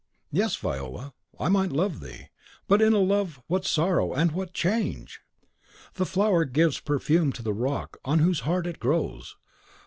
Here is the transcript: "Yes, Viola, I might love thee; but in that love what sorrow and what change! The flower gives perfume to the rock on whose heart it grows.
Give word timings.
"Yes, 0.31 0.55
Viola, 0.55 1.13
I 1.39 1.47
might 1.49 1.71
love 1.71 1.99
thee; 1.99 2.29
but 2.67 2.81
in 2.81 2.91
that 2.93 2.97
love 2.99 3.39
what 3.45 3.65
sorrow 3.65 4.13
and 4.13 4.31
what 4.31 4.51
change! 4.51 5.21
The 5.93 6.07
flower 6.07 6.43
gives 6.43 6.79
perfume 6.79 7.31
to 7.33 7.43
the 7.43 7.53
rock 7.53 7.97
on 8.03 8.17
whose 8.17 8.39
heart 8.39 8.65
it 8.65 8.79
grows. 8.79 9.35